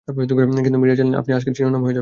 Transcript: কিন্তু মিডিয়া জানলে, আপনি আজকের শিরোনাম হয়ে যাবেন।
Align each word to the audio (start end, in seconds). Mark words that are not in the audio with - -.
কিন্তু 0.07 0.79
মিডিয়া 0.81 0.97
জানলে, 0.97 1.15
আপনি 1.17 1.31
আজকের 1.33 1.53
শিরোনাম 1.57 1.81
হয়ে 1.81 1.85
যাবেন। 1.85 1.89